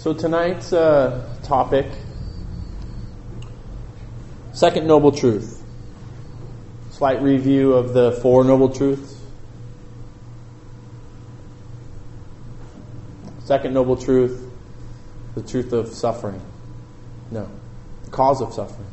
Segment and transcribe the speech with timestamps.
[0.00, 1.84] So tonight's uh, topic,
[4.54, 5.62] second noble truth.
[6.92, 9.20] Slight review of the four noble truths.
[13.40, 14.42] Second noble truth,
[15.34, 16.40] the truth of suffering.
[17.30, 17.50] No,
[18.06, 18.88] the cause of suffering.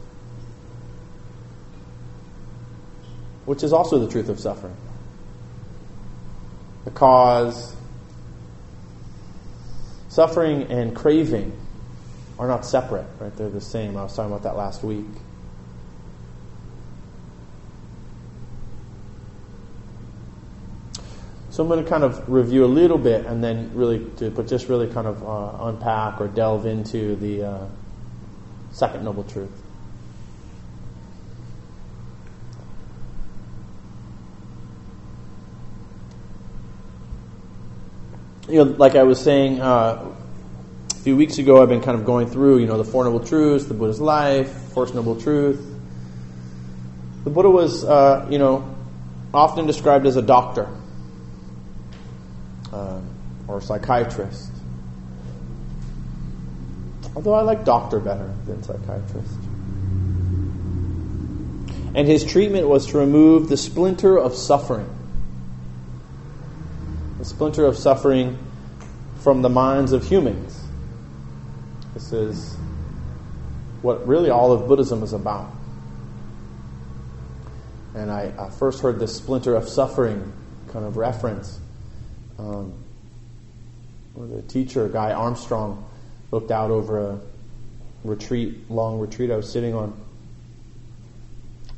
[3.45, 4.75] Which is also the truth of suffering.
[6.83, 7.77] The cause
[10.17, 11.55] Suffering and craving
[12.39, 13.37] are not separate, right?
[13.37, 13.95] They're the same.
[13.95, 15.05] I was talking about that last week.
[21.51, 24.47] So I'm going to kind of review a little bit and then really, to, but
[24.47, 27.67] just really kind of uh, unpack or delve into the uh,
[28.71, 29.66] second noble truth.
[38.47, 40.13] You know, like I was saying uh,
[40.91, 43.19] a few weeks ago, I've been kind of going through, you know, the Four Noble
[43.19, 45.65] Truths, the Buddha's life, First Noble Truth.
[47.25, 48.73] The Buddha was, uh, you know,
[49.33, 50.69] often described as a doctor
[52.71, 53.01] uh,
[53.47, 54.51] or a psychiatrist.
[57.15, 59.33] Although I like doctor better than psychiatrist.
[61.95, 64.96] And his treatment was to remove the splinter of suffering
[67.27, 68.37] splinter of suffering
[69.19, 70.63] from the minds of humans.
[71.93, 72.55] This is
[73.81, 75.51] what really all of Buddhism is about.
[77.95, 80.31] And I, I first heard this splinter of suffering
[80.69, 81.59] kind of reference.
[82.39, 82.73] Um,
[84.15, 85.85] the teacher, Guy Armstrong,
[86.31, 87.19] looked out over a
[88.05, 89.99] retreat, long retreat I was sitting on.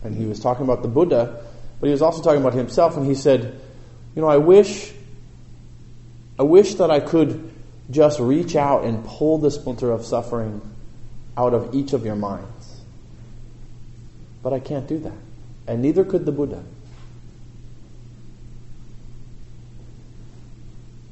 [0.04, 1.44] And he was talking about the Buddha,
[1.80, 3.60] but he was also talking about himself, and he said,
[4.16, 4.94] You know, I wish
[6.40, 7.52] I wish that I could
[7.92, 10.62] just reach out and pull the splinter of suffering
[11.36, 12.82] out of each of your minds.
[14.42, 15.18] But I can't do that.
[15.68, 16.64] And neither could the Buddha.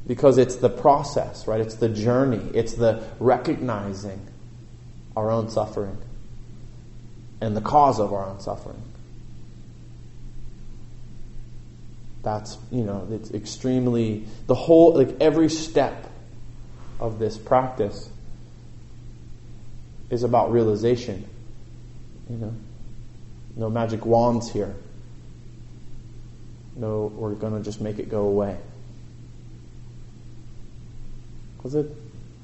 [0.08, 1.60] Because it's the process, right?
[1.60, 2.50] It's the journey.
[2.54, 4.26] It's the recognizing
[5.18, 5.98] our own suffering
[7.42, 8.82] and the cause of our own suffering.
[12.28, 16.12] That's you know it's extremely the whole like every step
[17.00, 18.10] of this practice
[20.10, 21.26] is about realization
[22.30, 22.54] you know?
[23.56, 24.76] No magic wands here.
[26.76, 28.58] No we're going to just make it go away.
[31.56, 31.90] Because it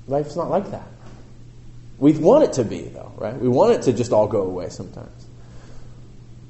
[0.07, 0.87] life's not like that.
[1.97, 3.37] We want it to be though right?
[3.37, 5.27] We want it to just all go away sometimes.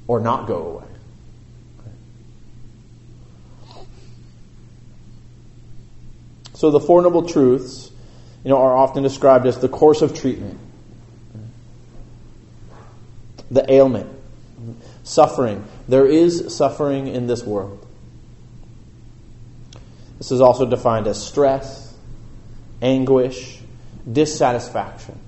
[0.06, 0.93] Or not go away
[6.64, 7.90] So the Four Noble Truths,
[8.42, 10.58] you know, are often described as the course of treatment,
[13.50, 14.10] the ailment,
[15.02, 15.62] suffering.
[15.88, 17.86] There is suffering in this world.
[20.16, 21.94] This is also defined as stress,
[22.80, 23.60] anguish,
[24.10, 25.18] dissatisfaction.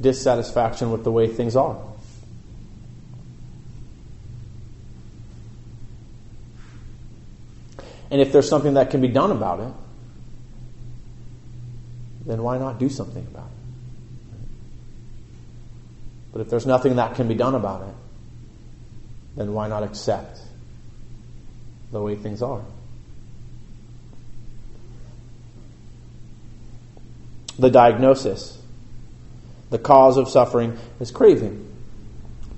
[0.00, 1.76] Dissatisfaction with the way things are.
[8.14, 9.72] And if there's something that can be done about it,
[12.24, 14.38] then why not do something about it?
[16.32, 17.94] But if there's nothing that can be done about it,
[19.36, 20.38] then why not accept
[21.90, 22.62] the way things are?
[27.58, 28.56] The diagnosis,
[29.70, 31.68] the cause of suffering is craving,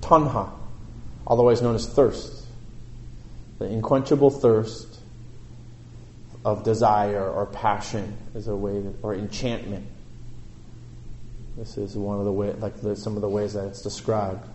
[0.01, 0.51] tanha,
[1.25, 2.45] otherwise known as thirst,
[3.57, 4.96] the unquenchable thirst
[6.47, 9.85] of desire or passion is a way that, or enchantment.
[11.57, 14.47] This is one of the way, like the, some of the ways that it's described.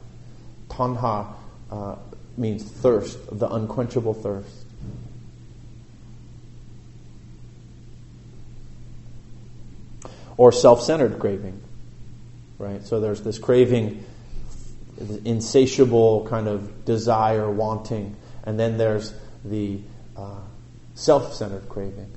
[0.70, 1.34] Tanha
[1.70, 1.97] uh,
[2.38, 4.48] means thirst, the unquenchable thirst.
[10.38, 11.61] Or self-centered craving,
[12.58, 12.82] right?
[12.87, 14.02] So there's this craving,
[15.26, 19.12] insatiable kind of desire, wanting, and then there's
[19.44, 19.81] the
[20.17, 20.38] uh,
[21.02, 22.12] self centered craving,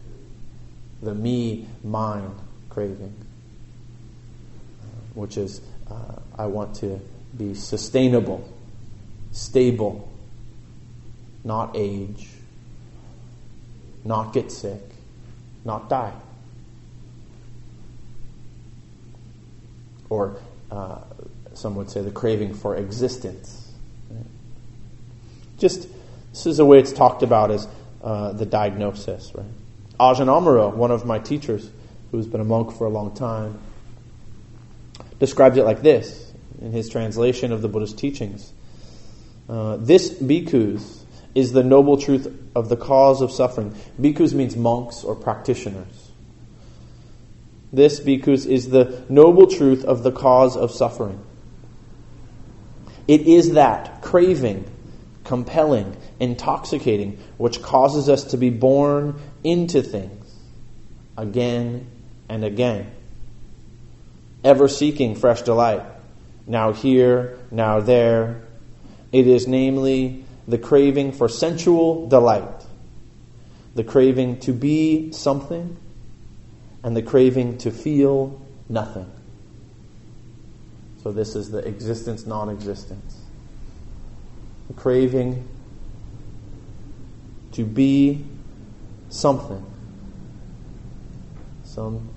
[1.01, 2.35] the me, mine
[2.69, 3.15] craving,
[5.15, 5.59] which is
[5.89, 7.01] uh, I want to
[7.35, 8.47] be sustainable,
[9.31, 10.07] stable,
[11.43, 12.27] not age,
[14.03, 14.81] not get sick,
[15.63, 16.13] not die.
[20.09, 20.37] Or
[20.69, 20.99] uh,
[21.55, 23.73] some would say the craving for existence.
[25.57, 25.87] Just
[26.31, 27.67] this is the way it's talked about as
[28.05, 29.45] uh, the diagnosis, right?
[29.99, 31.69] Ajahn Amaro, one of my teachers,
[32.11, 33.59] who's been a monk for a long time,
[35.19, 36.31] describes it like this
[36.61, 38.53] in his translation of the Buddha's teachings.
[39.49, 41.03] Uh, this bhikkhus
[41.33, 43.75] is the noble truth of the cause of suffering.
[43.99, 46.11] Bhikkhus means monks or practitioners.
[47.73, 51.19] This bhikkhus is the noble truth of the cause of suffering.
[53.07, 54.69] It is that craving,
[55.23, 60.33] compelling, intoxicating, which causes us to be born into things
[61.17, 61.87] again
[62.29, 62.91] and again,
[64.43, 65.83] ever seeking fresh delight,
[66.47, 68.41] now here, now there.
[69.11, 72.65] It is namely the craving for sensual delight,
[73.73, 75.77] the craving to be something,
[76.83, 79.09] and the craving to feel nothing.
[81.01, 83.19] So, this is the existence non existence.
[84.67, 85.47] The craving
[87.55, 88.25] to be
[89.09, 89.65] something,
[91.63, 92.09] some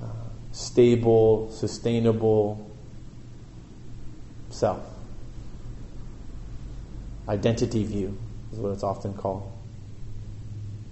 [0.00, 0.06] uh,
[0.52, 2.70] stable, sustainable
[4.50, 4.80] self.
[7.28, 8.16] Identity view
[8.52, 9.52] is what it's often called.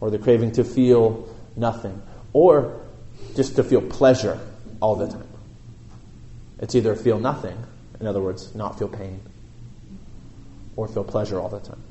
[0.01, 2.03] Or the craving to feel nothing.
[2.33, 2.81] Or
[3.37, 4.39] just to feel pleasure
[4.81, 5.29] all the time.
[6.59, 7.57] It's either feel nothing,
[8.01, 9.21] in other words, not feel pain,
[10.75, 11.83] or feel pleasure all the time.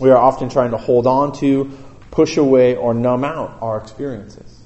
[0.00, 1.70] We are often trying to hold on to,
[2.10, 4.60] push away, or numb out our experiences.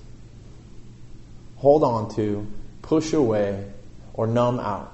[1.57, 2.47] Hold on to,
[2.83, 3.65] push away,
[4.15, 4.93] or numb out.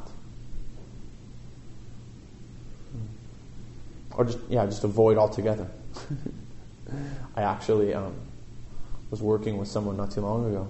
[4.15, 5.69] Or just, yeah, just avoid altogether.
[7.37, 8.15] I actually um,
[9.11, 10.69] was working with someone not too long ago,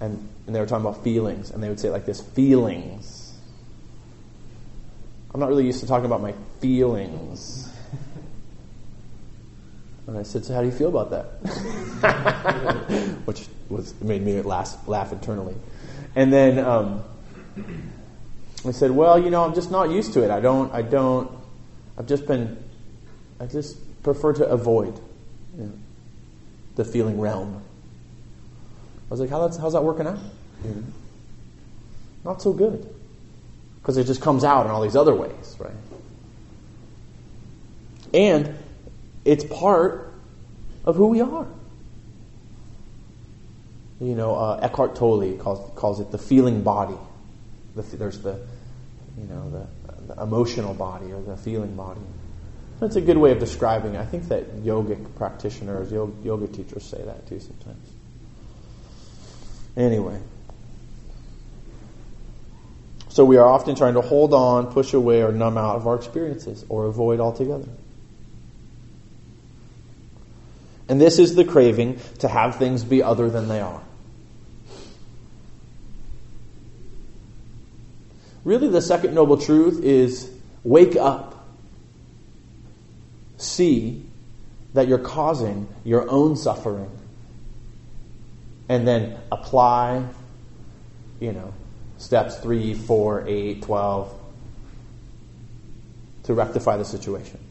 [0.00, 3.36] and, and they were talking about feelings, and they would say like this feelings.
[5.32, 7.68] I'm not really used to talking about my feelings.
[10.06, 11.24] And I said, So, how do you feel about that?
[13.24, 15.54] Which was made me laugh, laugh internally.
[16.14, 17.02] And then um,
[18.64, 20.30] I said, Well, you know, I'm just not used to it.
[20.30, 21.30] I don't, I don't,
[21.96, 22.62] I've just been,
[23.40, 25.00] I just prefer to avoid
[25.56, 25.72] you know,
[26.76, 27.62] the feeling realm.
[29.08, 30.18] I was like, How that's, how's that working out?
[30.18, 30.82] Mm-hmm.
[32.24, 32.88] Not so good.
[33.80, 35.72] Because it just comes out in all these other ways, right?
[38.14, 38.54] And
[39.24, 40.12] it's part
[40.84, 41.46] of who we are.
[44.00, 46.98] You know, uh, Eckhart Tolle calls, calls it the feeling body.
[47.74, 48.40] The, there's the,
[49.16, 52.00] you know, the, the, emotional body or the feeling body.
[52.80, 54.00] That's a good way of describing it.
[54.00, 57.88] I think that yogic practitioners, yoga, yoga teachers say that too sometimes.
[59.76, 60.20] Anyway.
[63.08, 65.94] So we are often trying to hold on, push away, or numb out of our
[65.94, 67.68] experiences or avoid altogether.
[70.88, 73.82] And this is the craving to have things be other than they are.
[78.44, 80.30] Really, the second noble truth is
[80.62, 81.46] wake up.
[83.38, 84.04] See
[84.74, 86.90] that you're causing your own suffering.
[88.68, 90.04] And then apply,
[91.20, 91.54] you know,
[91.98, 94.20] steps 3, 4, 8, 12
[96.24, 97.43] to rectify the situation.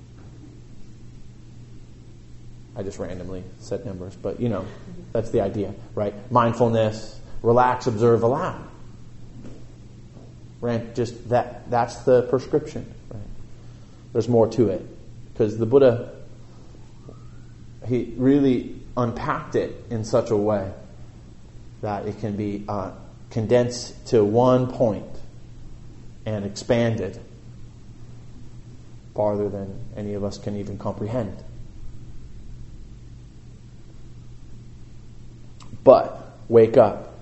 [2.75, 4.66] I just randomly said numbers, but you know,
[5.12, 6.14] that's the idea, right?
[6.31, 8.59] Mindfulness, relax, observe, allow.
[10.59, 10.95] Right?
[10.95, 13.21] Just that that's the prescription, right?
[14.14, 14.86] There's more to it.
[15.33, 16.14] Because the Buddha
[17.88, 20.71] he really unpacked it in such a way
[21.81, 22.92] that it can be uh,
[23.30, 25.06] condensed to one point
[26.26, 27.19] and expanded
[29.14, 31.36] farther than any of us can even comprehend.
[35.83, 37.13] But wake up.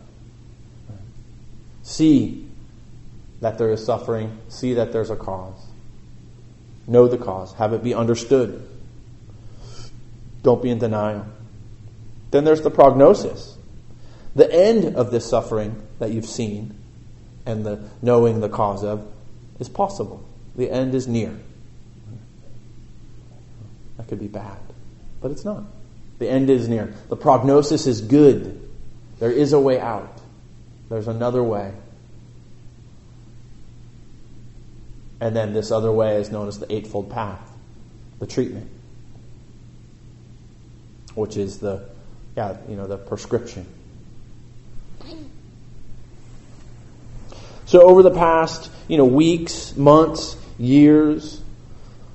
[1.83, 2.47] See
[3.41, 4.37] that there is suffering.
[4.49, 5.59] See that there's a cause.
[6.87, 7.53] Know the cause.
[7.53, 8.67] Have it be understood.
[10.43, 11.25] Don't be in denial.
[12.31, 13.57] Then there's the prognosis.
[14.35, 16.75] The end of this suffering that you've seen
[17.45, 19.05] and the knowing the cause of
[19.59, 20.23] is possible.
[20.55, 21.37] The end is near.
[23.97, 24.57] That could be bad,
[25.21, 25.63] but it's not.
[26.21, 26.93] The end is near.
[27.09, 28.69] The prognosis is good.
[29.17, 30.21] There is a way out.
[30.87, 31.73] There's another way.
[35.19, 37.41] And then this other way is known as the Eightfold Path,
[38.19, 38.69] the treatment,
[41.15, 41.89] which is the,
[42.37, 43.65] yeah, you know, the prescription.
[47.65, 51.41] So over the past, you know, weeks, months, years,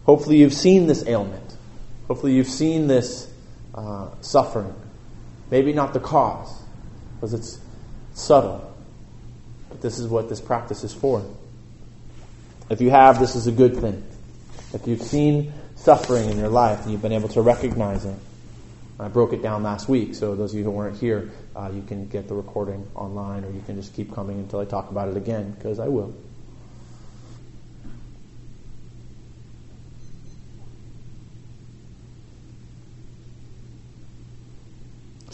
[0.04, 1.56] hopefully you've seen this ailment.
[2.06, 3.28] Hopefully you've seen this
[3.76, 4.75] uh, suffering.
[5.50, 6.62] Maybe not the cause,
[7.14, 7.61] because it's
[8.14, 8.75] subtle.
[9.68, 11.25] But this is what this practice is for.
[12.68, 14.02] If you have, this is a good thing.
[14.73, 18.16] If you've seen suffering in your life and you've been able to recognize it,
[18.99, 21.83] I broke it down last week, so those of you who weren't here, uh, you
[21.83, 25.09] can get the recording online or you can just keep coming until I talk about
[25.09, 26.14] it again, because I will.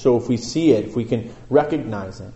[0.03, 2.33] So if we see it, if we can recognize it,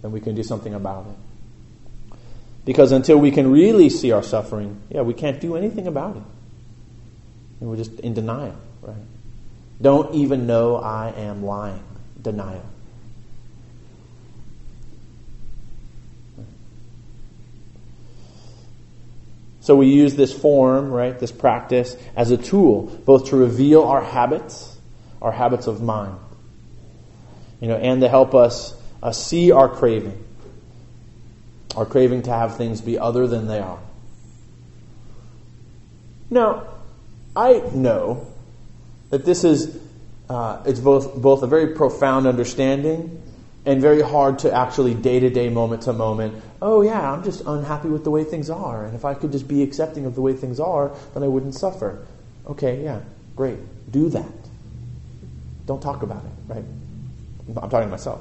[0.00, 2.16] then we can do something about it.
[2.64, 6.22] Because until we can really see our suffering, yeah, we can't do anything about it.
[7.60, 8.96] And we're just in denial, right?
[9.82, 11.84] Don't even know I am lying.
[12.22, 12.64] Denial.
[19.60, 24.02] So we use this form, right, this practice, as a tool, both to reveal our
[24.02, 24.75] habits
[25.26, 26.16] our habits of mind.
[27.60, 30.24] You know, and to help us uh, see our craving,
[31.74, 33.80] our craving to have things be other than they are.
[36.30, 36.68] Now,
[37.34, 38.28] I know
[39.10, 39.76] that this is
[40.28, 43.20] uh, it's both both a very profound understanding
[43.64, 46.40] and very hard to actually day to day, moment to moment.
[46.62, 49.48] Oh yeah, I'm just unhappy with the way things are, and if I could just
[49.48, 52.06] be accepting of the way things are, then I wouldn't suffer.
[52.46, 53.00] Okay, yeah,
[53.34, 53.58] great,
[53.90, 54.45] do that.
[55.66, 56.64] Don't talk about it, right?
[57.48, 58.20] I'm talking to myself.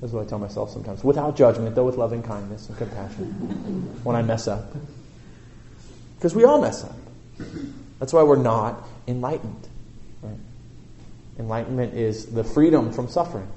[0.00, 1.04] That's what I tell myself sometimes.
[1.04, 3.26] Without judgment, though with loving kindness and compassion
[4.02, 4.74] when I mess up.
[6.16, 6.96] Because we all mess up.
[8.00, 9.68] That's why we're not enlightened.
[10.22, 10.36] Right?
[11.38, 13.48] Enlightenment is the freedom from suffering,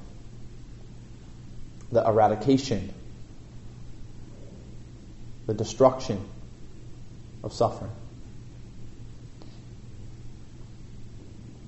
[1.91, 2.93] the eradication,
[5.47, 6.23] the destruction
[7.43, 7.91] of suffering.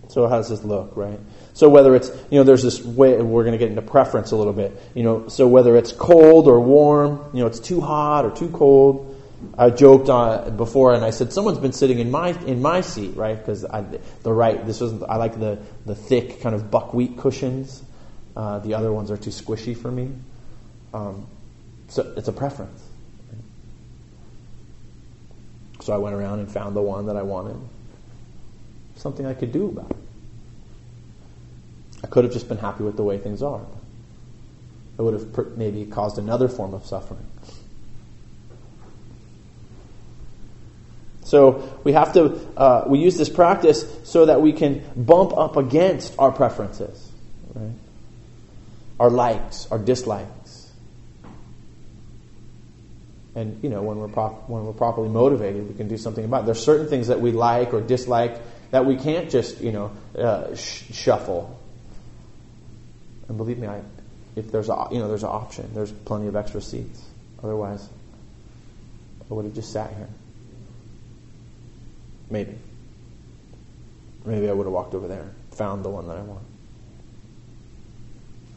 [0.10, 1.20] So how does this look, right?
[1.54, 4.36] So whether it's, you know, there's this way, we're going to get into preference a
[4.36, 8.26] little bit, you know, so whether it's cold or warm, you know, it's too hot
[8.26, 9.16] or too cold.
[9.58, 13.16] I joked uh, before and I said, someone's been sitting in my, in my seat,
[13.16, 13.38] right?
[13.38, 17.84] Because the right, this was, I like the, the thick kind of buckwheat cushions.
[18.36, 20.12] Uh, the other ones are too squishy for me.
[20.94, 21.28] Um,
[21.90, 22.84] so it's a preference.
[25.82, 27.58] So I went around and found the one that I wanted
[28.98, 29.98] something I could do about it.
[32.04, 33.66] I could have just been happy with the way things are.
[34.98, 37.26] It would have maybe caused another form of suffering.
[41.24, 45.58] So we have to uh, we use this practice so that we can bump up
[45.58, 47.12] against our preferences,
[47.54, 47.74] right?
[48.98, 50.72] Our likes, our dislikes,
[53.36, 56.44] and you know when we're prop- when we're properly motivated, we can do something about.
[56.44, 56.46] It.
[56.46, 58.40] There's certain things that we like or dislike
[58.72, 61.60] that we can't just, you know, uh, sh- shuffle.
[63.28, 63.82] And believe me, I,
[64.36, 65.70] if there's a, you know, there's an option.
[65.74, 67.02] There's plenty of extra seats.
[67.44, 67.88] Otherwise,
[69.30, 70.08] I would have just sat here.
[72.30, 72.56] Maybe.
[74.26, 76.44] Maybe I would have walked over there, found the one that I want.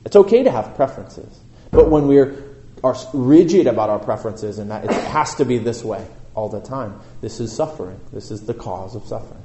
[0.05, 1.39] It's okay to have preferences,
[1.71, 2.51] but when we're
[2.83, 6.61] are rigid about our preferences and that it has to be this way all the
[6.61, 8.01] time, this is suffering.
[8.11, 9.40] This is the cause of suffering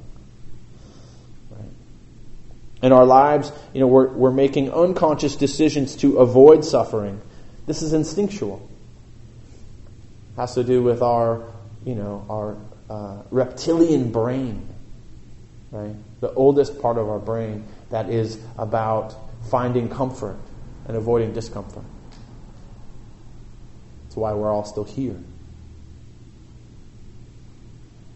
[2.86, 7.20] in our lives, you know, we're, we're making unconscious decisions to avoid suffering.
[7.66, 8.70] This is instinctual.
[10.34, 11.42] It has to do with our,
[11.84, 14.70] you know, our uh, reptilian brain,
[15.72, 15.96] right?
[16.22, 19.16] The oldest part of our brain that is about
[19.50, 20.38] finding comfort
[20.88, 21.84] and avoiding discomfort.
[24.04, 25.18] That's why we're all still here.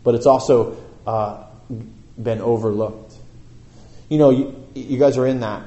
[0.03, 1.45] But it's also uh,
[2.21, 3.15] been overlooked.
[4.09, 5.63] You know, you, you guys are in that.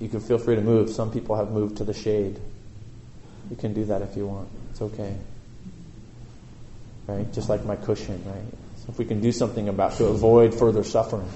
[0.00, 0.90] You can feel free to move.
[0.90, 2.38] Some people have moved to the shade.
[3.50, 4.48] You can do that if you want.
[4.70, 5.16] It's okay.
[7.06, 7.32] Right?
[7.32, 8.58] Just like my cushion, right?
[8.78, 11.28] So if we can do something about to avoid further suffering,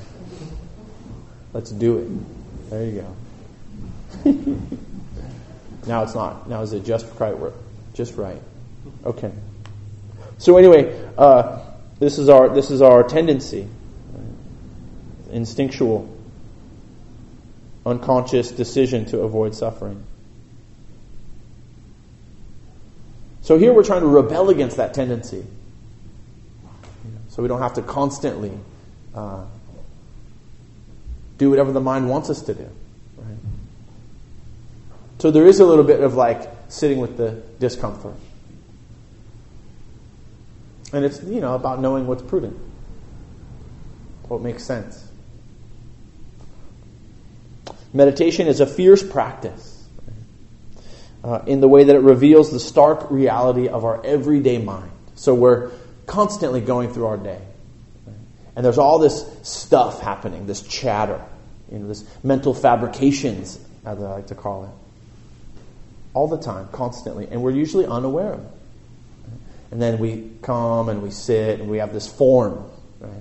[1.53, 2.71] let's do it.
[2.71, 3.05] There you
[4.25, 4.31] go.
[5.87, 6.49] now it's not.
[6.49, 7.35] Now is it just right?
[7.95, 8.43] Just right.
[9.05, 9.33] Okay.
[10.39, 11.61] So anyway, uh,
[11.99, 13.69] this is our this is our tendency,
[15.31, 16.18] instinctual
[17.89, 20.05] unconscious decision to avoid suffering.
[23.43, 25.45] So here we're trying to rebel against that tendency.
[27.31, 28.53] So we don't have to constantly
[29.15, 29.45] uh,
[31.39, 32.69] do whatever the mind wants us to do.
[33.17, 33.37] Right?
[35.19, 38.17] So there is a little bit of like sitting with the discomfort.
[40.93, 42.59] And it's, you know, about knowing what's prudent,
[44.29, 45.08] what makes sense.
[47.93, 49.87] Meditation is a fierce practice
[51.25, 54.91] uh, in the way that it reveals the stark reality of our everyday mind.
[55.15, 55.71] So we're
[56.07, 57.41] constantly going through our day.
[58.55, 61.23] And there's all this stuff happening, this chatter,
[61.71, 64.71] you know, this mental fabrications, as I like to call it.
[66.13, 67.29] All the time, constantly.
[67.31, 68.51] And we're usually unaware of it.
[69.71, 72.69] And then we come and we sit and we have this form,
[73.01, 73.13] right?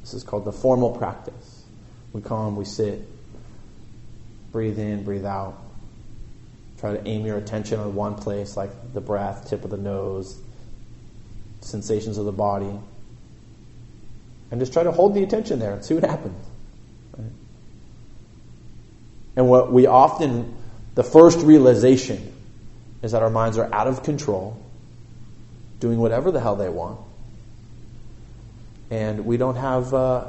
[0.00, 1.64] This is called the formal practice.
[2.12, 3.06] We come, we sit,
[4.54, 5.58] breathe in, breathe out.
[6.78, 10.40] Try to aim your attention on one place, like the breath, tip of the nose,
[11.60, 12.78] sensations of the body.
[14.52, 16.46] And just try to hold the attention there and see what happens.
[17.18, 17.32] Right?
[19.34, 20.54] And what we often,
[20.94, 22.32] the first realization
[23.02, 24.56] is that our minds are out of control,
[25.80, 27.00] doing whatever the hell they want.
[28.92, 30.26] And we don't have, uh,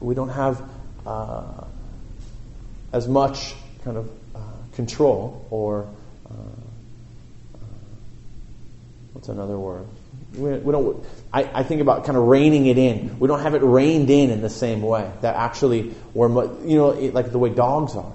[0.00, 0.66] we don't have
[1.04, 1.64] uh,
[2.90, 3.54] as much
[3.86, 4.10] kind of
[4.76, 5.88] control or
[6.28, 6.32] uh,
[7.54, 7.58] uh,
[9.12, 9.86] what's another word?
[10.34, 11.04] We, we don't.
[11.32, 13.18] I, I, think about kind of reining it in.
[13.20, 15.10] We don't have it reined in in the same way.
[15.22, 16.28] That actually, we're
[16.66, 18.12] you know like the way dogs are.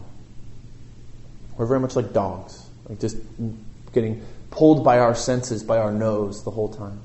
[1.58, 3.18] We're very much like dogs, like just
[3.94, 7.00] getting pulled by our senses, by our nose the whole time,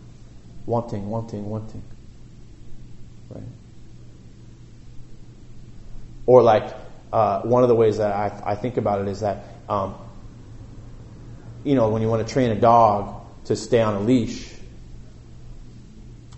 [0.66, 1.82] wanting, wanting, wanting.
[3.30, 3.44] Right.
[6.26, 6.74] Or like
[7.16, 9.94] uh, one of the ways that I, I, think about it is that, um,
[11.64, 14.52] you know, when you want to train a dog to stay on a leash,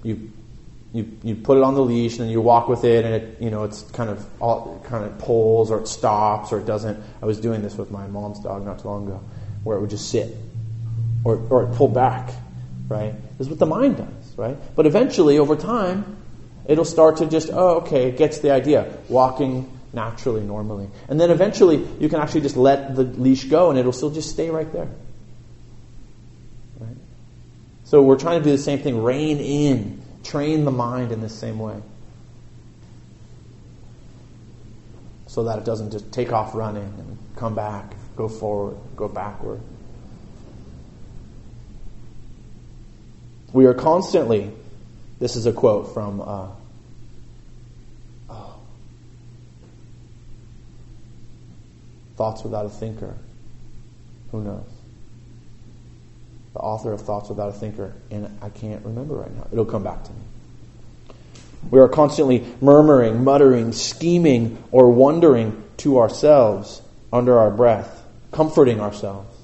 [0.05, 0.31] you
[0.93, 3.43] you you put it on the leash and then you walk with it and it
[3.43, 7.03] you know it's kind of all kind of pulls or it stops or it doesn't.
[7.21, 9.21] I was doing this with my mom's dog not too long ago,
[9.65, 10.37] where it would just sit
[11.25, 12.31] or or it pull back,
[12.87, 13.15] right?
[13.37, 14.57] This is what the mind does, right?
[14.77, 16.19] But eventually, over time,
[16.67, 18.97] it'll start to just oh okay, it gets the idea.
[19.09, 20.89] Walking naturally, normally.
[21.09, 24.31] And then eventually you can actually just let the leash go and it'll still just
[24.31, 24.89] stay right there.
[26.79, 26.97] Right?
[27.85, 31.29] So we're trying to do the same thing rein in, train the mind in the
[31.29, 31.81] same way.
[35.27, 39.61] So that it doesn't just take off running and come back, go forward, go backward.
[43.53, 44.51] We are constantly,
[45.19, 46.49] this is a quote from uh,
[52.19, 53.15] Thoughts Without a Thinker.
[54.33, 54.67] Who knows?
[56.53, 59.47] The author of Thoughts Without a Thinker, and I can't remember right now.
[59.53, 60.19] It'll come back to me.
[61.71, 69.37] We are constantly murmuring, muttering, scheming, or wondering to ourselves under our breath, comforting ourselves.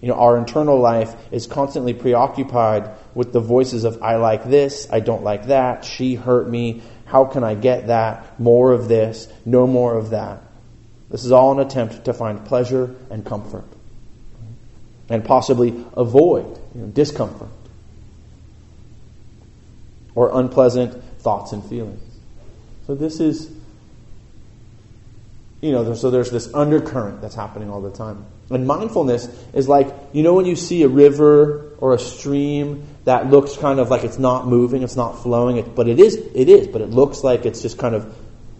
[0.00, 4.88] You know, our internal life is constantly preoccupied with the voices of I like this,
[4.90, 8.40] I don't like that, she hurt me, how can I get that?
[8.40, 10.42] More of this, no more of that.
[11.10, 13.66] This is all an attempt to find pleasure and comfort.
[15.10, 17.50] And possibly avoid you know, discomfort
[20.14, 22.02] or unpleasant thoughts and feelings.
[22.86, 23.54] So this is,
[25.60, 28.24] you know, so there's this undercurrent that's happening all the time.
[28.48, 33.28] And mindfulness is like, you know, when you see a river or a stream that
[33.28, 36.48] looks kind of like it's not moving, it's not flowing, it, but it is, it
[36.48, 38.14] is, but it looks like it's just kind of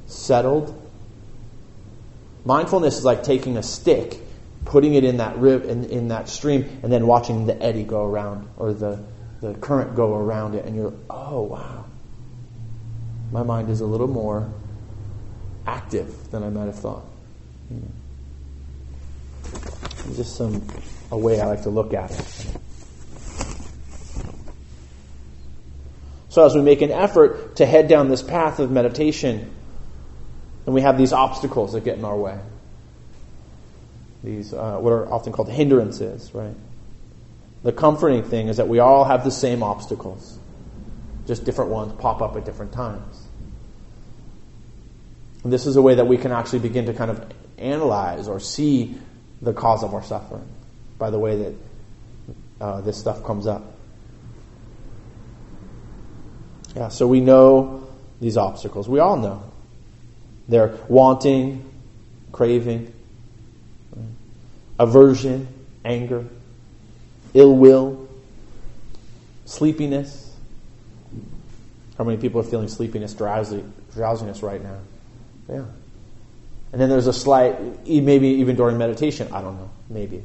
[0.07, 0.78] settled.
[2.44, 4.18] Mindfulness is like taking a stick,
[4.64, 8.05] putting it in that rib, in, in that stream, and then watching the eddy go
[8.05, 9.02] around or the,
[9.40, 11.85] the current go around it, and you're, oh wow,
[13.31, 14.52] my mind is a little more
[15.66, 17.05] active than I might have thought.
[17.68, 17.78] Hmm.
[20.09, 20.66] Know just some
[21.12, 22.57] a way I like to look at it.
[26.32, 29.50] So as we make an effort to head down this path of meditation,
[30.64, 32.38] and we have these obstacles that get in our way.
[34.24, 36.54] These uh, what are often called hindrances, right?
[37.64, 40.38] The comforting thing is that we all have the same obstacles,
[41.26, 43.26] just different ones pop up at different times.
[45.44, 48.40] And this is a way that we can actually begin to kind of analyze or
[48.40, 48.96] see
[49.42, 50.48] the cause of our suffering
[50.98, 51.54] by the way that
[52.58, 53.81] uh, this stuff comes up.
[56.74, 57.87] Yeah, so we know
[58.20, 58.88] these obstacles.
[58.88, 59.42] We all know.
[60.48, 61.70] They're wanting,
[62.32, 62.92] craving,
[64.78, 65.48] aversion,
[65.85, 66.26] anger,
[67.35, 68.08] ill will,
[69.44, 70.35] sleepiness.
[71.98, 74.78] How many people are feeling sleepiness, drowsy, drowsiness right now?
[75.48, 75.64] Yeah.
[76.72, 80.22] And then there's a slight, maybe even during meditation, I don't know, maybe.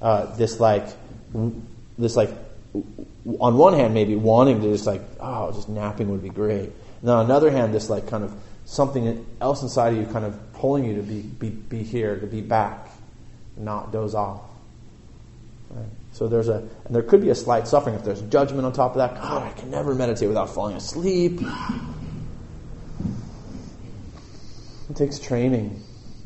[0.00, 0.86] Uh, this like,
[1.98, 2.30] this like
[3.38, 6.72] on one hand, maybe wanting to just like, oh, just napping would be great.
[7.00, 8.32] And on another hand, this like kind of
[8.64, 12.26] something else inside of you kind of pulling you to be, be, be here, to
[12.26, 12.88] be back,
[13.56, 14.42] not doze off.
[15.70, 15.86] Right?
[16.12, 18.92] So there's a, and there could be a slight suffering if there's judgment on top
[18.92, 19.14] of that.
[19.20, 21.40] God, I can never meditate without falling asleep.
[24.88, 25.82] It takes training.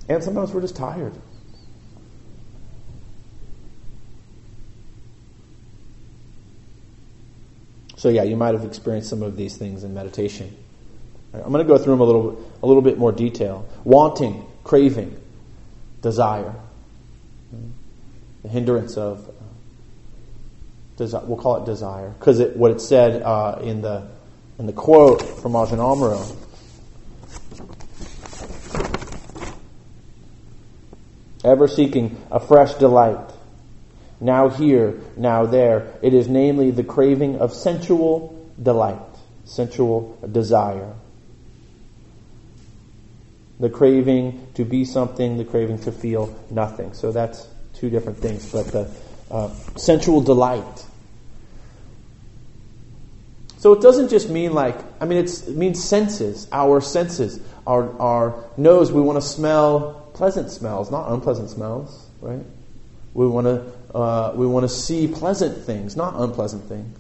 [0.09, 1.15] And sometimes we're just tired.
[8.01, 10.57] So yeah, you might have experienced some of these things in meditation.
[11.35, 13.69] Right, I'm going to go through them a little, a little bit more detail.
[13.85, 15.21] Wanting, craving,
[16.01, 16.55] desire,
[18.43, 19.29] the hindrance of,
[20.99, 24.09] uh, we'll call it desire, because it, what it said uh, in the
[24.59, 26.37] in the quote from Ajahn Amaro.
[31.45, 33.30] Ever seeking a fresh delight
[34.21, 35.93] now here, now there.
[36.03, 39.01] It is namely the craving of sensual delight,
[39.45, 40.93] sensual desire.
[43.59, 46.93] The craving to be something, the craving to feel nothing.
[46.93, 48.53] So that's two different things.
[48.53, 48.91] But the
[49.31, 50.85] uh, sensual delight.
[53.59, 58.45] So it doesn't just mean like, I mean, it means senses, our senses, our, our
[58.57, 58.91] nose.
[58.91, 62.45] We want to smell pleasant smells, not unpleasant smells, right?
[63.15, 66.99] We want to uh, we want to see pleasant things, not unpleasant things.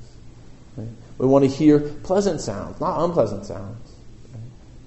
[0.77, 0.89] Right?
[1.19, 3.93] We want to hear pleasant sounds, not unpleasant sounds.
[4.33, 4.43] Right?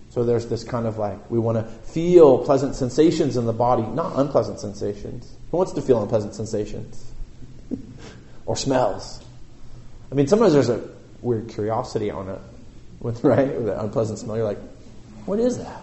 [0.10, 3.84] So there's this kind of like we want to feel pleasant sensations in the body,
[3.84, 5.32] not unpleasant sensations.
[5.52, 7.12] Who wants to feel unpleasant sensations
[8.46, 9.24] or smells?
[10.12, 10.88] I mean, sometimes there's a
[11.22, 12.40] weird curiosity on it,
[13.00, 14.36] with right with an unpleasant smell.
[14.36, 14.60] You're like,
[15.26, 15.82] what is that?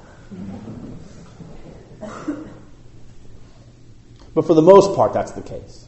[4.34, 5.86] But for the most part, that's the case.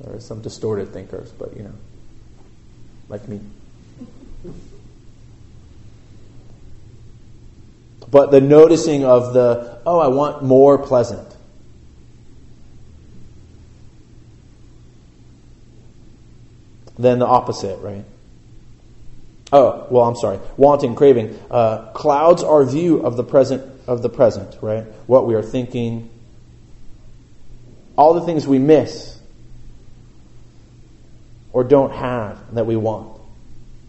[0.00, 1.74] There are some distorted thinkers, but you know,
[3.08, 3.40] like me.
[8.10, 11.34] But the noticing of the, oh, I want more pleasant.
[16.98, 18.04] Then the opposite, right?
[19.50, 20.40] Oh, well, I'm sorry.
[20.56, 24.84] Wanting, craving, uh, clouds our view of the present of the present, right?
[25.06, 26.10] What we are thinking,
[28.02, 29.16] all the things we miss
[31.52, 33.20] or don't have that we want.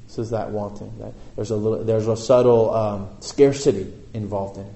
[0.06, 0.93] This is that wanting.
[0.99, 4.76] That there's a little, there's a subtle um, scarcity involved in it,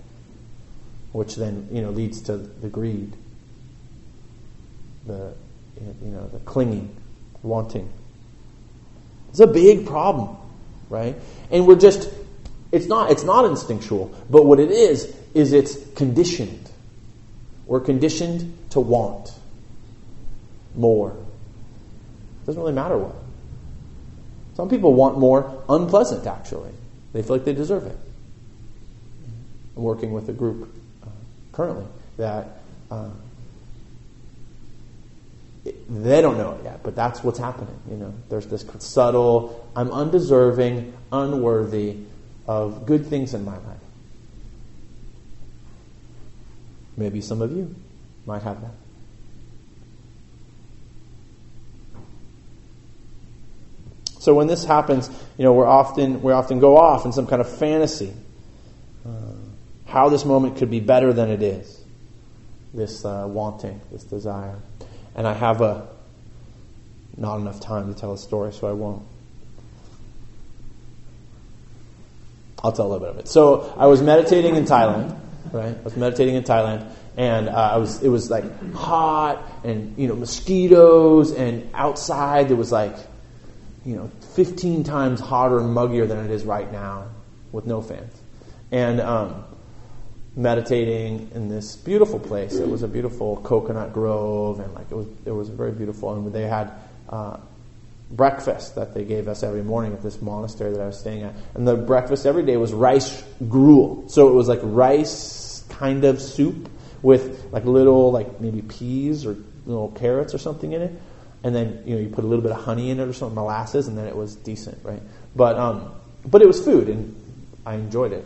[1.11, 3.13] which then you know leads to the greed,
[5.05, 5.35] the
[6.01, 6.95] you know the clinging,
[7.43, 7.93] wanting.
[9.29, 10.35] It's a big problem,
[10.89, 11.15] right?
[11.51, 12.09] And we're just
[12.71, 16.66] it's not it's not instinctual, but what it is is it's conditioned.
[17.67, 19.31] We're conditioned to want
[20.75, 21.15] more.
[22.45, 23.15] Doesn't really matter what.
[24.55, 26.71] Some people want more unpleasant, actually.
[27.13, 27.97] They feel like they deserve it.
[29.75, 31.07] I'm working with a group uh,
[31.51, 31.85] currently
[32.17, 33.09] that uh,
[35.89, 37.79] they don't know it yet, but that's what's happening.
[37.89, 41.97] You know, there's this subtle, I'm undeserving, unworthy
[42.47, 43.86] of good things in my life.
[46.97, 47.73] Maybe some of you
[48.25, 48.71] might have that.
[54.19, 57.39] So when this happens, you know, we're often we often go off in some kind
[57.39, 58.13] of fantasy.
[59.05, 59.11] Uh,
[59.85, 61.79] how this moment could be better than it is.
[62.73, 64.57] This uh, wanting, this desire,
[65.15, 65.87] and I have a
[67.15, 69.03] not enough time to tell a story, so I won't.
[72.63, 73.27] I'll tell a little bit of it.
[73.27, 75.17] So I was meditating in Thailand,
[75.53, 75.77] right?
[75.77, 80.07] I was meditating in Thailand, and uh, I was it was like hot and you
[80.07, 82.95] know mosquitoes, and outside there was like
[83.87, 87.07] you know, 15 times hotter and muggier than it is right now
[87.53, 88.13] with no fans.
[88.69, 89.45] And um,
[90.35, 92.55] meditating in this beautiful place.
[92.55, 96.13] It was a beautiful coconut grove, and like it was, it was very beautiful.
[96.13, 96.73] And they had
[97.07, 97.37] uh,
[98.11, 101.33] breakfast that they gave us every morning at this monastery that I was staying at.
[101.55, 104.03] And the breakfast every day was rice gruel.
[104.09, 105.09] So it was like rice
[105.77, 106.69] kind of soup
[107.01, 110.91] with like little, like maybe peas or little carrots or something in it
[111.43, 113.35] and then you know you put a little bit of honey in it or something,
[113.35, 115.01] molasses, and then it was decent, right?
[115.35, 115.91] But um,
[116.25, 117.15] but it was food, and
[117.65, 118.25] I enjoyed it.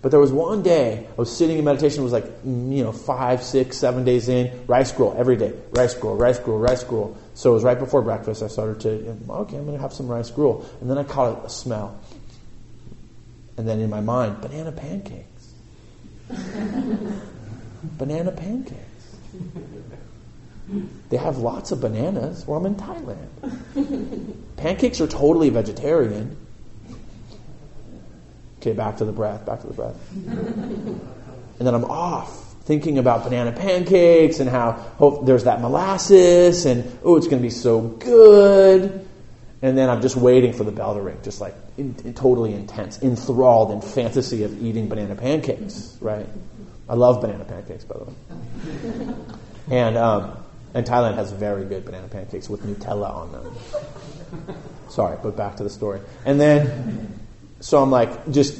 [0.00, 2.00] But there was one day I was sitting in meditation.
[2.00, 5.94] It was like you know five, six, seven days in, rice gruel every day, rice
[5.94, 7.16] gruel, rice gruel, rice gruel.
[7.34, 8.42] So it was right before breakfast.
[8.42, 8.88] I started to
[9.42, 11.98] okay, I'm going to have some rice gruel, and then I caught a smell,
[13.56, 15.27] and then in my mind, banana pancakes,
[17.98, 19.16] banana pancakes.
[21.08, 22.46] They have lots of bananas.
[22.46, 24.36] Well, I'm in Thailand.
[24.56, 26.36] Pancakes are totally vegetarian.
[28.60, 29.96] Okay, back to the breath, back to the breath.
[30.12, 31.00] and
[31.58, 37.16] then I'm off thinking about banana pancakes and how hope there's that molasses and oh,
[37.16, 39.06] it's going to be so good.
[39.62, 42.52] And then I'm just waiting for the bell to ring, just like in, in totally
[42.52, 46.26] intense, enthralled in fantasy of eating banana pancakes, right?
[46.88, 49.14] I love banana pancakes, by the way.
[49.70, 50.36] and, um,
[50.74, 53.54] and Thailand has very good banana pancakes with Nutella on them.
[54.88, 56.00] Sorry, but back to the story.
[56.24, 57.20] And then,
[57.60, 58.58] so I'm like just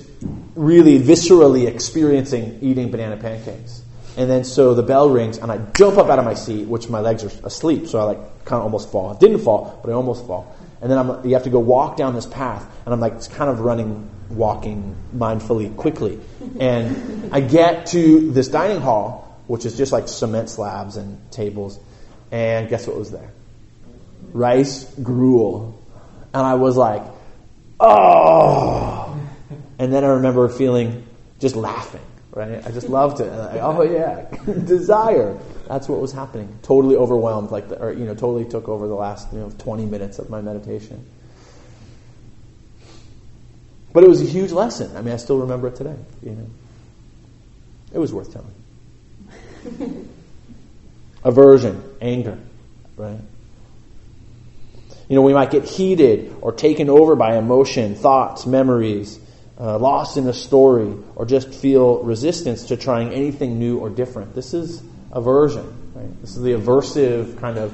[0.55, 3.83] really viscerally experiencing eating banana pancakes.
[4.17, 6.89] And then so the bell rings and I jump up out of my seat, which
[6.89, 9.15] my legs are asleep, so I like kind of almost fall.
[9.15, 10.55] Didn't fall, but I almost fall.
[10.81, 13.29] And then I'm, you have to go walk down this path, and I'm like it's
[13.29, 16.21] kind of running, walking mindfully quickly.
[16.61, 21.79] And I get to this dining hall, which is just like cement slabs and tables,
[22.33, 23.31] and guess what was there?
[24.33, 25.81] Rice gruel.
[26.35, 27.03] And I was like,
[27.79, 29.21] oh.
[29.79, 31.07] And then I remember feeling
[31.39, 32.67] just laughing, right?
[32.67, 33.31] I just loved it.
[33.31, 34.29] Like, oh yeah,
[34.65, 35.39] desire.
[35.69, 36.59] That's what was happening.
[36.63, 39.85] Totally overwhelmed, like, the, or you know, totally took over the last you know 20
[39.85, 41.05] minutes of my meditation.
[43.93, 44.97] But it was a huge lesson.
[44.97, 45.97] I mean, I still remember it today.
[46.23, 46.47] You know,
[47.93, 48.55] it was worth telling.
[51.25, 52.39] Aversion, anger,
[52.97, 53.19] right?
[55.09, 59.19] You know, we might get heated or taken over by emotion, thoughts, memories,
[59.61, 64.35] uh, lost in a story, or just feel resistance to trying anything new or different.
[64.35, 65.93] This is aversion.
[65.95, 66.21] Right?
[66.21, 67.73] This is the aversive kind of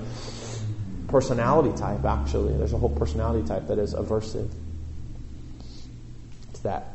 [1.08, 2.56] personality type, actually.
[2.56, 4.50] There's a whole personality type that is aversive.
[6.50, 6.94] It's that.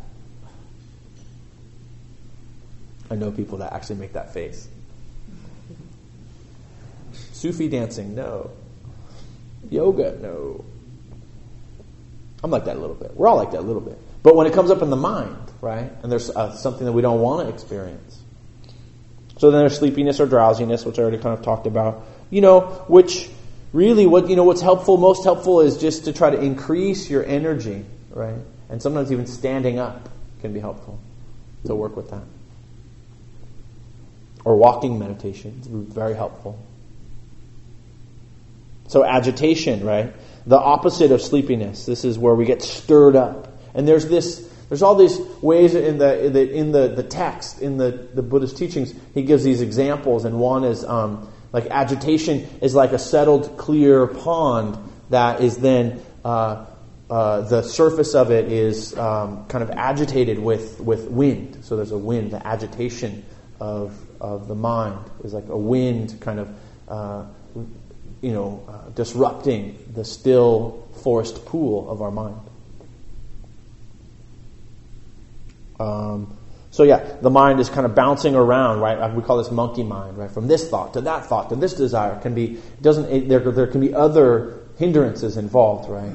[3.11, 4.67] I know people that actually make that face.
[7.31, 8.51] Sufi dancing, no.
[9.69, 10.65] Yoga, no.
[12.43, 13.15] I'm like that a little bit.
[13.15, 13.97] We're all like that a little bit.
[14.23, 17.01] But when it comes up in the mind, right, and there's uh, something that we
[17.01, 18.19] don't want to experience.
[19.39, 22.05] So then there's sleepiness or drowsiness, which I already kind of talked about.
[22.29, 23.29] You know, which
[23.71, 27.25] really what you know what's helpful, most helpful is just to try to increase your
[27.25, 28.35] energy, right?
[28.69, 30.09] And sometimes even standing up
[30.41, 30.99] can be helpful
[31.65, 32.23] to work with that.
[34.43, 36.59] Or walking meditation, is very helpful.
[38.89, 40.13] So agitation, right?
[40.47, 41.85] The opposite of sleepiness.
[41.85, 43.47] This is where we get stirred up.
[43.73, 47.61] And there's this there's all these ways in the in the, in the, the text,
[47.61, 52.47] in the, the Buddhist teachings, he gives these examples, and one is um, like agitation
[52.61, 54.77] is like a settled, clear pond
[55.09, 56.65] that is then uh,
[57.09, 61.65] uh, the surface of it is um, kind of agitated with, with wind.
[61.65, 63.25] So there's a wind, the agitation
[63.59, 66.55] of, of the mind is like a wind kind of,
[66.87, 67.25] uh,
[68.21, 72.39] you know, uh, disrupting the still forest pool of our mind.
[75.79, 76.35] Um,
[76.71, 79.13] so yeah, the mind is kind of bouncing around, right?
[79.13, 80.29] We call this monkey mind, right?
[80.29, 83.67] From this thought to that thought to this desire can be doesn't it, there there
[83.67, 86.13] can be other hindrances involved, right?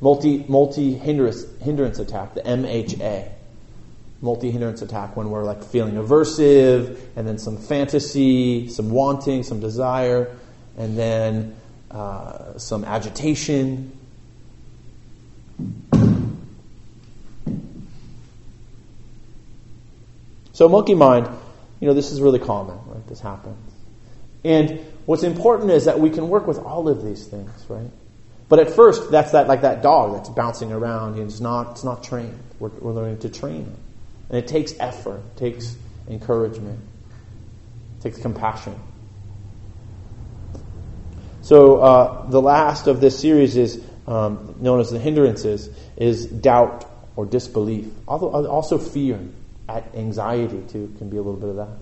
[0.00, 3.28] Multi multi hindrance hindrance attack, the MHA,
[4.22, 9.60] multi hindrance attack when we're like feeling aversive, and then some fantasy, some wanting, some
[9.60, 10.34] desire,
[10.78, 11.54] and then
[11.90, 13.92] uh, some agitation,
[20.52, 21.28] So monkey mind,
[21.80, 23.06] you know, this is really common, right?
[23.06, 23.72] This happens.
[24.44, 27.90] And what's important is that we can work with all of these things, right?
[28.48, 31.84] But at first, that's that like that dog that's bouncing around and it's not it's
[31.84, 32.38] not trained.
[32.58, 33.78] We're, we're learning to train it,
[34.28, 35.74] and it takes effort, it takes
[36.06, 36.78] encouragement,
[37.98, 38.78] it takes compassion.
[41.40, 46.84] So uh, the last of this series is um, known as the hindrances is doubt
[47.16, 49.18] or disbelief, also fear
[49.94, 51.76] anxiety too can be a little bit of that.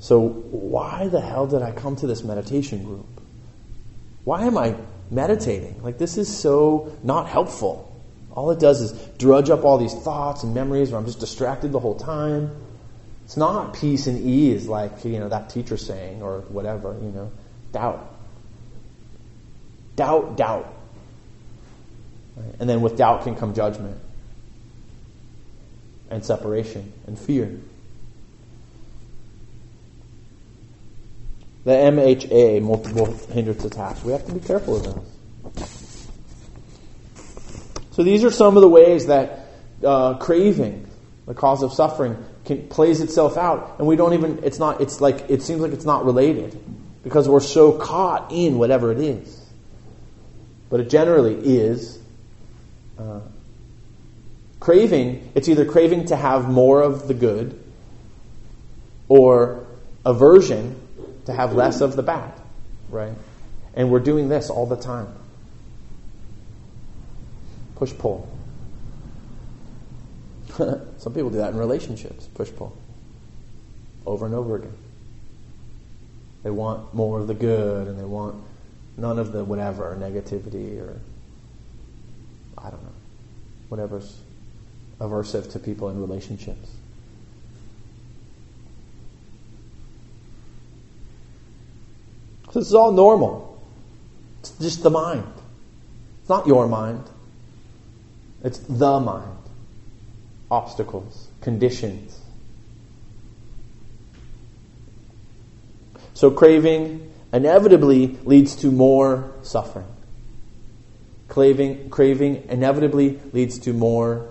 [0.00, 3.06] So why the hell did I come to this meditation group?
[4.24, 4.74] Why am I
[5.10, 5.82] meditating?
[5.82, 7.86] Like this is so not helpful.
[8.32, 11.72] All it does is drudge up all these thoughts and memories where I'm just distracted
[11.72, 12.50] the whole time.
[13.24, 17.30] It's not peace and ease like, you know, that teacher saying or whatever, you know.
[17.72, 18.14] Doubt.
[19.96, 20.74] Doubt, doubt.
[22.36, 22.54] Right?
[22.58, 24.00] And then with doubt can come judgment
[26.10, 27.58] and separation and fear.
[31.64, 36.00] The MHA, multiple hindrance attacks, we have to be careful of those.
[37.92, 39.46] So these are some of the ways that
[39.84, 40.86] uh, craving,
[41.26, 45.00] the cause of suffering, can, plays itself out, and we don't even, it's not, it's
[45.00, 46.58] like, it seems like it's not related
[47.02, 49.36] because we're so caught in whatever it is.
[50.70, 51.98] But it generally is
[52.98, 53.20] uh,
[54.60, 57.58] craving, it's either craving to have more of the good
[59.08, 59.66] or
[60.04, 60.76] aversion
[61.26, 62.32] to have less of the bad,
[62.90, 63.12] right?
[63.74, 65.08] And we're doing this all the time.
[67.76, 68.28] Push pull.
[70.56, 72.76] Some people do that in relationships, push pull.
[74.06, 74.76] Over and over again.
[76.42, 78.36] They want more of the good and they want
[78.96, 81.00] none of the whatever, negativity or
[82.58, 82.92] I don't know,
[83.68, 84.20] whatever's
[85.00, 86.70] aversive to people in relationships.
[92.52, 93.62] This is all normal.
[94.40, 95.32] It's just the mind.
[96.20, 97.04] It's not your mind.
[98.42, 99.38] It's the mind.
[100.50, 102.18] Obstacles, conditions.
[106.14, 109.86] So craving inevitably leads to more suffering.
[111.28, 114.29] Craving, craving inevitably leads to more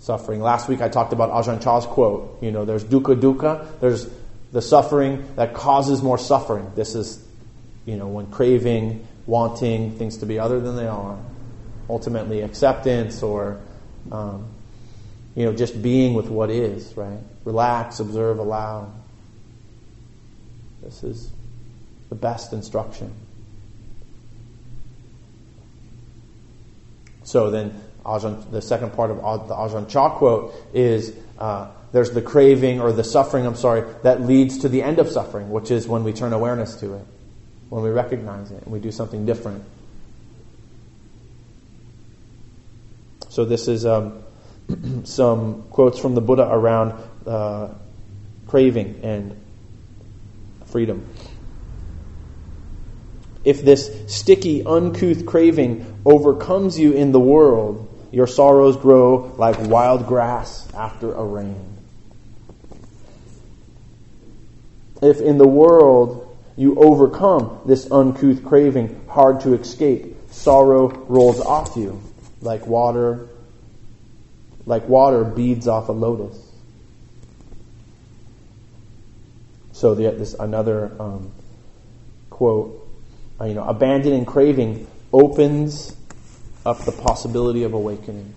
[0.00, 0.40] suffering.
[0.40, 2.38] Last week I talked about Ajahn Chah's quote.
[2.42, 4.08] You know, there's dukkha dukkha, there's
[4.52, 6.70] the suffering that causes more suffering.
[6.74, 7.22] This is,
[7.84, 11.18] you know, when craving, wanting things to be other than they are
[11.88, 13.60] ultimately acceptance or,
[14.10, 14.48] um,
[15.34, 17.18] you know, just being with what is, right?
[17.44, 18.92] Relax, observe, allow.
[20.82, 21.30] This is
[22.08, 23.12] the best instruction.
[27.24, 32.22] So then, Ajahn, the second part of the Ajahn Chah quote is uh, there's the
[32.22, 35.88] craving or the suffering, I'm sorry, that leads to the end of suffering, which is
[35.88, 37.06] when we turn awareness to it,
[37.68, 39.64] when we recognize it and we do something different.
[43.28, 44.22] So this is um,
[45.04, 46.94] some quotes from the Buddha around
[47.26, 47.68] uh,
[48.46, 49.40] craving and
[50.66, 51.08] freedom.
[53.44, 57.86] If this sticky, uncouth craving overcomes you in the world,
[58.16, 61.76] your sorrows grow like wild grass after a rain.
[65.02, 71.76] If in the world you overcome this uncouth craving, hard to escape, sorrow rolls off
[71.76, 72.00] you
[72.40, 73.28] like water,
[74.64, 76.38] like water beads off a lotus.
[79.72, 81.32] So the, this another um,
[82.30, 82.82] quote,
[83.42, 85.94] you know, abandoning craving opens
[86.66, 88.34] up the possibility of awakening.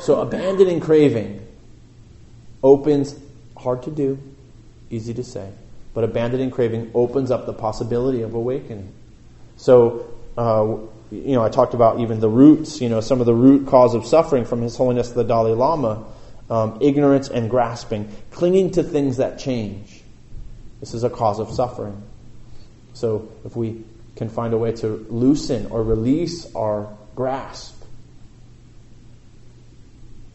[0.00, 1.46] So abandoning craving
[2.62, 3.14] opens,
[3.56, 4.18] hard to do,
[4.90, 5.50] easy to say,
[5.92, 8.92] but abandoning craving opens up the possibility of awakening.
[9.56, 10.78] So uh,
[11.10, 13.94] you know, I talked about even the roots, you know, some of the root cause
[13.94, 16.04] of suffering from His Holiness the Dalai Lama,
[16.50, 20.02] um, ignorance and grasping, clinging to things that change.
[20.80, 22.02] This is a cause of suffering.
[22.94, 23.84] So if we
[24.18, 27.80] can find a way to loosen or release our grasp,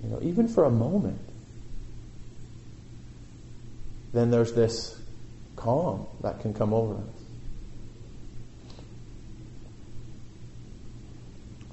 [0.01, 1.19] you know, even for a moment,
[4.13, 4.97] then there's this
[5.57, 7.23] calm that can come over us.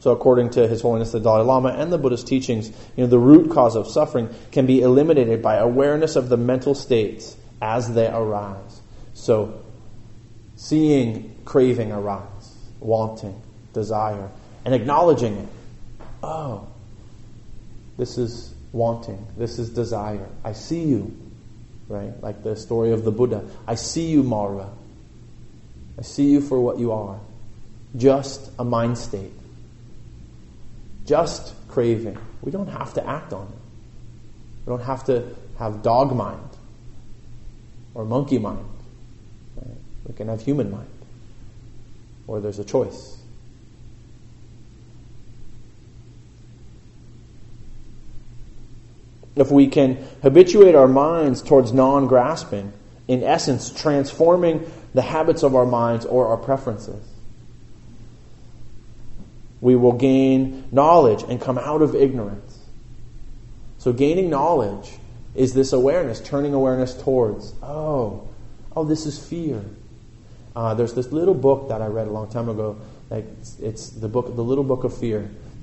[0.00, 3.18] So, according to His Holiness the Dalai Lama and the Buddhist teachings, you know, the
[3.18, 8.08] root cause of suffering can be eliminated by awareness of the mental states as they
[8.08, 8.80] arise.
[9.14, 9.60] So,
[10.56, 13.40] seeing craving arise, wanting,
[13.72, 14.30] desire,
[14.64, 15.48] and acknowledging it.
[16.22, 16.66] Oh,
[17.96, 20.28] this is wanting, this is desire.
[20.44, 21.16] I see you,
[21.88, 22.12] right?
[22.22, 23.44] Like the story of the Buddha.
[23.66, 24.68] I see you, Mara.
[25.98, 27.18] I see you for what you are.
[27.96, 29.32] Just a mind state
[31.10, 32.16] just craving.
[32.40, 34.64] We don't have to act on it.
[34.64, 36.48] We don't have to have dog mind
[37.94, 38.64] or monkey mind.
[39.56, 39.76] Right?
[40.06, 40.86] We can have human mind.
[42.30, 43.18] Or there's a choice.
[49.34, 52.72] If we can habituate our minds towards non grasping,
[53.08, 57.04] in essence, transforming the habits of our minds or our preferences,
[59.60, 62.60] we will gain knowledge and come out of ignorance.
[63.78, 64.88] So, gaining knowledge
[65.34, 68.28] is this awareness, turning awareness towards, oh,
[68.76, 69.64] oh, this is fear.
[70.60, 72.76] Uh, there's this little book that I read a long time ago.
[73.08, 75.20] Like it's, it's, the book, the little book of fear,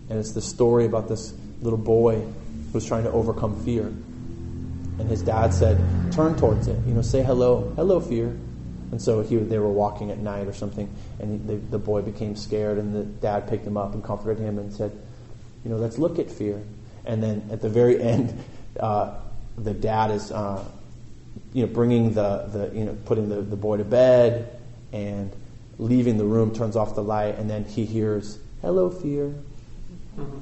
[0.09, 2.25] and it's the story about this little boy
[2.73, 3.85] who's trying to overcome fear.
[3.85, 5.79] And his dad said,
[6.11, 6.79] "Turn towards it.
[6.87, 8.35] You know, say hello, hello, fear."
[8.89, 12.01] And so he, they were walking at night or something, and he, the, the boy
[12.01, 14.91] became scared, and the dad picked him up and comforted him and said,
[15.63, 16.59] You know, let's look at fear.
[17.05, 18.43] And then at the very end,
[18.79, 19.13] uh,
[19.59, 20.65] the dad is, uh,
[21.53, 24.56] you know, bringing the, the you know, putting the, the boy to bed
[24.91, 25.31] and
[25.77, 29.33] leaving the room, turns off the light, and then he hears, "Hello, fear."
[30.17, 30.37] Mm-hmm.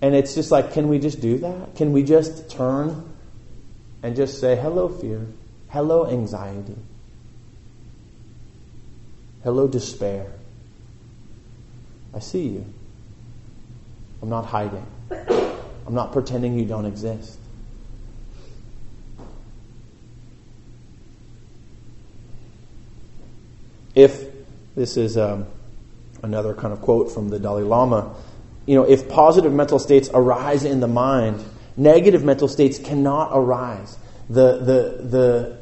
[0.00, 1.76] And it's just like, can we just do that?
[1.76, 3.04] Can we just turn
[4.02, 5.26] and just say, "Hello, fear."
[5.68, 6.76] Hello, anxiety.
[9.42, 10.26] Hello, despair.
[12.14, 12.64] I see you.
[14.20, 14.86] I'm not hiding.
[15.10, 17.38] I'm not pretending you don't exist.
[23.94, 24.24] If
[24.74, 25.46] this is um,
[26.22, 28.14] another kind of quote from the Dalai Lama,
[28.66, 31.44] you know, if positive mental states arise in the mind,
[31.76, 33.98] negative mental states cannot arise.
[34.30, 35.58] The, the, the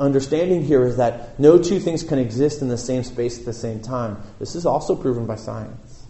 [0.00, 3.52] understanding here is that no two things can exist in the same space at the
[3.52, 4.20] same time.
[4.38, 6.04] This is also proven by science.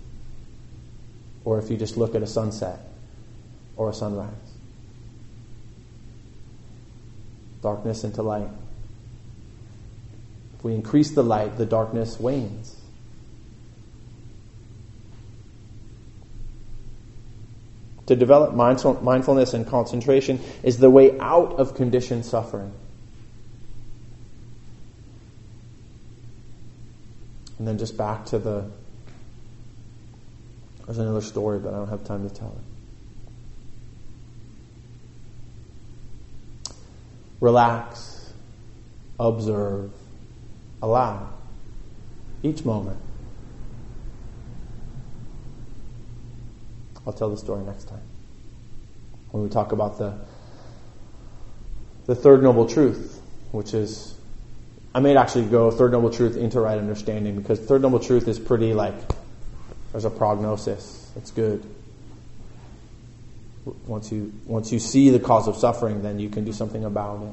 [1.45, 2.81] Or if you just look at a sunset
[3.77, 4.31] or a sunrise.
[7.63, 8.49] Darkness into light.
[10.63, 12.77] We increase the light, the darkness wanes.
[18.07, 22.73] To develop mindfulness and concentration is the way out of conditioned suffering.
[27.59, 28.65] And then just back to the.
[30.85, 32.57] There's another story, but I don't have time to tell
[36.69, 36.75] it.
[37.41, 38.33] Relax,
[39.19, 39.93] observe,
[40.83, 41.31] allow
[42.43, 42.99] each moment.
[47.07, 48.03] I'll tell the story next time
[49.31, 50.15] when we talk about the
[52.07, 53.21] the third noble truth,
[53.53, 54.15] which is
[54.95, 58.39] I may actually go third noble truth into right understanding because third noble truth is
[58.39, 58.95] pretty like
[59.93, 61.11] there's a prognosis.
[61.17, 61.65] It's good.
[63.87, 67.23] Once you once you see the cause of suffering, then you can do something about
[67.23, 67.33] it.